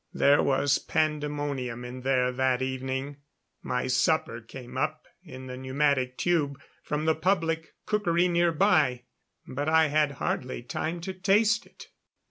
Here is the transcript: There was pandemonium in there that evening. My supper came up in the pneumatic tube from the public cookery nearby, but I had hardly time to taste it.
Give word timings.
There 0.15 0.41
was 0.41 0.79
pandemonium 0.79 1.85
in 1.85 2.01
there 2.01 2.31
that 2.31 2.63
evening. 2.63 3.17
My 3.61 3.85
supper 3.85 4.41
came 4.41 4.75
up 4.75 5.05
in 5.21 5.45
the 5.45 5.55
pneumatic 5.55 6.17
tube 6.17 6.59
from 6.81 7.05
the 7.05 7.13
public 7.13 7.75
cookery 7.85 8.27
nearby, 8.27 9.03
but 9.47 9.69
I 9.69 9.89
had 9.89 10.13
hardly 10.13 10.63
time 10.63 11.01
to 11.01 11.13
taste 11.13 11.67
it. 11.67 11.89